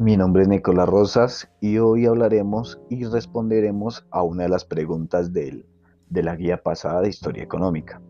[0.00, 5.30] Mi nombre es Nicolás Rosas y hoy hablaremos y responderemos a una de las preguntas
[5.34, 5.62] de
[6.08, 8.00] la guía pasada de Historia Económica.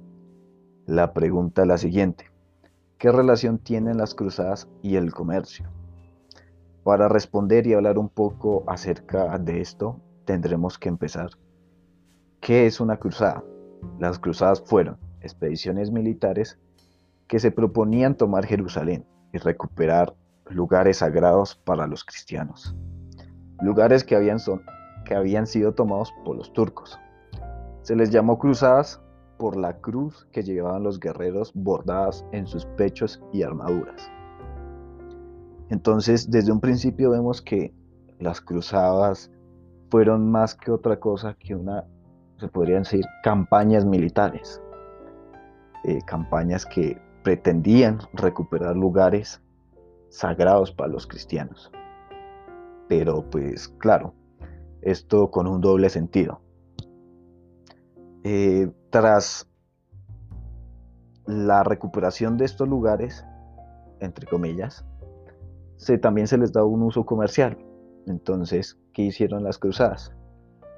[0.87, 2.31] La pregunta es la siguiente.
[2.97, 5.67] ¿Qué relación tienen las cruzadas y el comercio?
[6.85, 11.31] Para responder y hablar un poco acerca de esto, tendremos que empezar.
[12.41, 13.43] ¿Qué es una cruzada?
[13.99, 16.57] Las cruzadas fueron expediciones militares
[17.27, 20.15] que se proponían tomar Jerusalén y recuperar
[20.51, 22.75] lugares sagrados para los cristianos,
[23.61, 24.63] lugares que habían, son,
[25.05, 26.99] que habían sido tomados por los turcos.
[27.83, 29.01] Se les llamó cruzadas
[29.39, 34.11] por la cruz que llevaban los guerreros bordadas en sus pechos y armaduras.
[35.71, 37.73] Entonces, desde un principio vemos que
[38.19, 39.31] las cruzadas
[39.91, 41.85] fueron más que otra cosa que una,
[42.39, 44.61] se podrían decir, campañas militares.
[45.85, 49.41] Eh, campañas que pretendían recuperar lugares
[50.11, 51.71] sagrados para los cristianos.
[52.89, 54.15] Pero pues claro,
[54.83, 56.43] esto con un doble sentido.
[58.25, 59.49] Eh, tras
[61.27, 63.25] la recuperación de estos lugares,
[64.01, 64.85] entre comillas,
[65.77, 67.57] se, también se les da un uso comercial.
[68.07, 70.13] Entonces, ¿qué hicieron las cruzadas?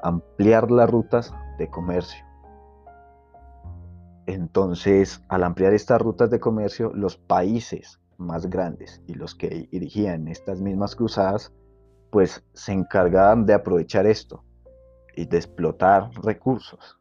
[0.03, 2.25] Ampliar las rutas de comercio.
[4.27, 10.28] Entonces, al ampliar estas rutas de comercio, los países más grandes y los que dirigían
[10.28, 11.53] estas mismas cruzadas,
[12.11, 14.45] pues se encargaban de aprovechar esto
[15.17, 16.98] y de explotar recursos.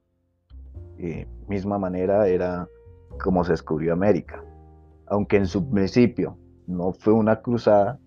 [0.98, 2.68] Y misma manera era
[3.22, 4.44] como se descubrió América.
[5.08, 8.00] Aunque en su principio no fue una cruzada,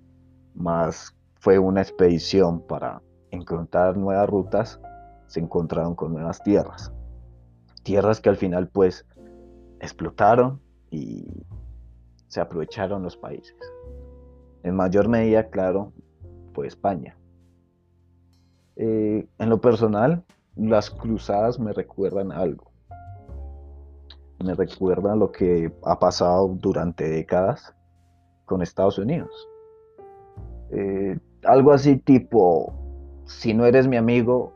[0.55, 4.81] más fue una expedición para encontrar nuevas rutas,
[5.27, 6.93] se encontraron con nuevas tierras.
[7.83, 9.07] Tierras que al final pues
[9.81, 11.45] explotaron y
[12.35, 13.57] se aprovecharon los países.
[14.65, 15.93] En mayor medida, claro,
[16.53, 17.17] fue España.
[18.75, 20.25] Eh, en lo personal,
[20.57, 22.73] las cruzadas me recuerdan algo.
[24.45, 27.73] Me recuerdan lo que ha pasado durante décadas
[28.47, 29.31] con Estados Unidos.
[30.73, 32.75] Eh, algo así tipo,
[33.27, 34.53] si no eres mi amigo,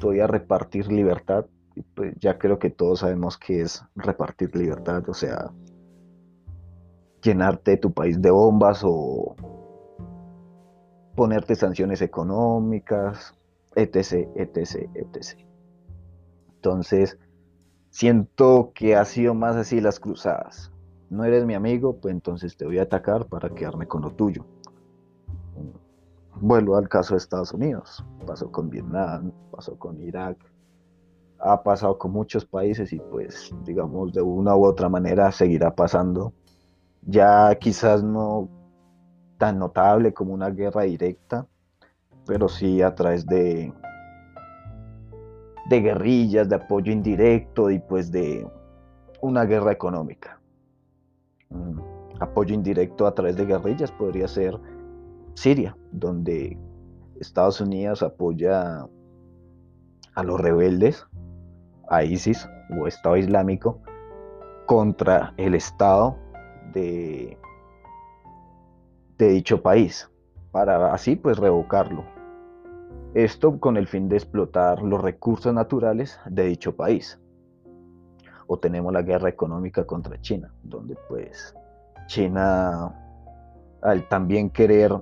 [0.00, 1.46] voy a repartir libertad.
[1.94, 5.52] pues ya creo que todos sabemos qué es repartir libertad, o sea,
[7.22, 9.36] llenarte tu país de bombas o
[11.14, 13.34] ponerte sanciones económicas,
[13.74, 15.38] etc., etc., etc.
[16.54, 17.18] Entonces,
[17.90, 20.72] siento que ha sido más así las cruzadas.
[21.08, 24.44] No eres mi amigo, pues entonces te voy a atacar para quedarme con lo tuyo.
[26.40, 28.04] Vuelvo al caso de Estados Unidos.
[28.26, 30.38] Pasó con Vietnam, pasó con Irak,
[31.40, 36.32] ha pasado con muchos países y pues digamos de una u otra manera seguirá pasando
[37.02, 38.48] ya quizás no
[39.38, 41.46] tan notable como una guerra directa,
[42.26, 43.72] pero sí a través de,
[45.68, 48.46] de guerrillas, de apoyo indirecto y pues de
[49.22, 50.38] una guerra económica.
[51.48, 51.80] Mm,
[52.20, 54.58] apoyo indirecto a través de guerrillas podría ser
[55.34, 56.58] Siria, donde
[57.18, 58.86] Estados Unidos apoya
[60.14, 61.06] a los rebeldes,
[61.88, 63.80] a ISIS o Estado Islámico,
[64.66, 66.16] contra el Estado
[66.72, 67.38] de,
[69.18, 70.10] dicho país,
[70.50, 72.04] para así pues revocarlo.
[73.14, 77.20] Esto con el fin de explotar los recursos naturales de dicho país.
[78.46, 81.54] O tenemos la guerra económica contra China, donde pues
[82.06, 82.94] China
[83.82, 84.92] al también querer,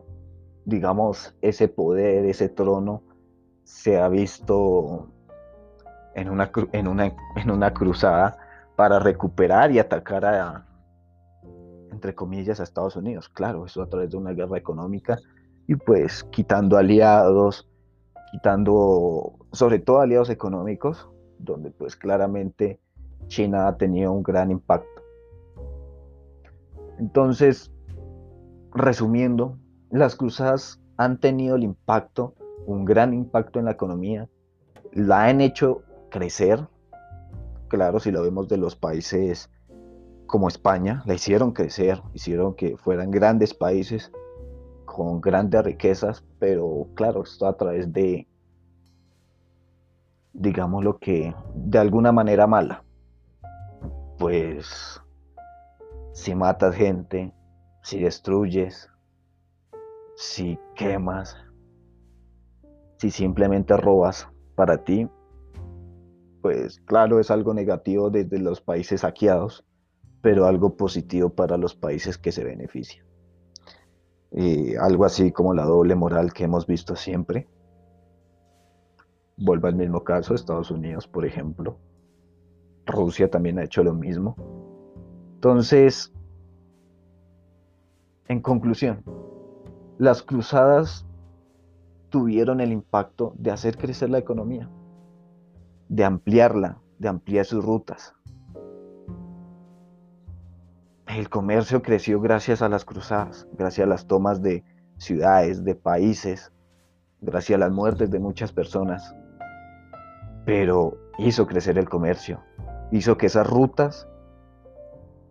[0.64, 3.02] digamos, ese poder, ese trono,
[3.64, 5.08] se ha visto
[6.14, 8.38] en una, en una, en una cruzada
[8.76, 10.67] para recuperar y atacar a,
[11.98, 13.28] entre comillas, a Estados Unidos.
[13.28, 15.18] Claro, eso a través de una guerra económica
[15.66, 17.68] y pues quitando aliados,
[18.30, 21.08] quitando sobre todo aliados económicos,
[21.40, 22.78] donde pues claramente
[23.26, 25.02] China ha tenido un gran impacto.
[27.00, 27.72] Entonces,
[28.72, 29.58] resumiendo,
[29.90, 32.34] las cruzadas han tenido el impacto,
[32.66, 34.28] un gran impacto en la economía,
[34.92, 36.60] la han hecho crecer,
[37.66, 39.50] claro, si lo vemos de los países
[40.28, 44.12] como España, la hicieron crecer, hicieron que fueran grandes países
[44.84, 48.28] con grandes riquezas, pero claro, esto a través de,
[50.34, 52.84] digamos lo que, de alguna manera mala.
[54.18, 55.00] Pues
[56.12, 57.32] si matas gente,
[57.82, 58.90] si destruyes,
[60.14, 61.38] si quemas,
[62.98, 65.08] si simplemente robas para ti,
[66.42, 69.64] pues claro, es algo negativo desde los países saqueados
[70.22, 73.06] pero algo positivo para los países que se benefician.
[74.32, 77.48] eh, algo así como la doble moral que hemos visto siempre.
[79.38, 81.78] Vuelvo al mismo caso, Estados Unidos, por ejemplo.
[82.86, 84.36] Rusia también ha hecho lo mismo.
[85.36, 86.12] Entonces,
[88.28, 89.04] en conclusión,
[89.98, 91.06] las cruzadas
[92.10, 94.70] tuvieron el impacto de hacer crecer la economía,
[95.88, 98.14] de ampliarla, de ampliar sus rutas.
[101.08, 104.62] El comercio creció gracias a las cruzadas, gracias a las tomas de
[104.98, 106.52] ciudades, de países,
[107.22, 109.14] gracias a las muertes de muchas personas.
[110.44, 112.42] Pero hizo crecer el comercio,
[112.92, 114.06] hizo que esas rutas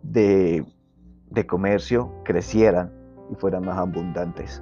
[0.02, 0.66] de,
[1.46, 2.92] comercio crecieran
[3.30, 4.60] y fueran más abundantes.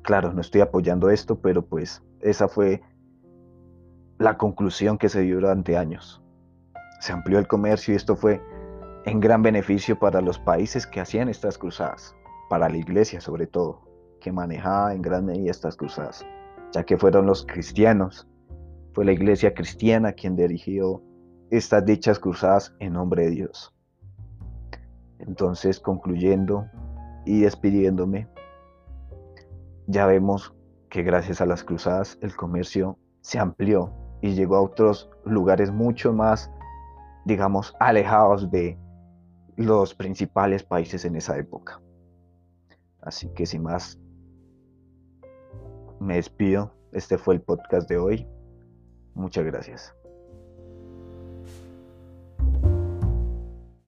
[0.00, 2.80] Claro, no estoy apoyando esto, pero pues esa fue
[4.18, 6.22] la conclusión que se dio durante años.
[7.00, 8.40] Se amplió el comercio y esto fue
[9.04, 12.14] en gran beneficio para los países que hacían estas cruzadas,
[12.48, 13.80] para la iglesia sobre todo,
[14.20, 16.24] que manejaba en gran medida estas cruzadas,
[16.72, 18.28] ya que fueron los cristianos,
[18.92, 21.02] fue la iglesia cristiana quien dirigió
[21.50, 23.74] estas dichas cruzadas en nombre de Dios.
[25.18, 26.66] Entonces, concluyendo
[27.24, 28.28] y despidiéndome,
[29.86, 30.54] ya vemos
[30.88, 36.12] que gracias a las cruzadas el comercio se amplió y llegó a otros lugares mucho
[36.12, 36.50] más,
[37.24, 38.78] digamos, alejados de
[39.56, 41.80] los principales países en esa época.
[43.00, 43.98] Así que sin más,
[46.00, 46.74] me despido.
[46.92, 48.26] Este fue el podcast de hoy.
[49.14, 49.94] Muchas gracias.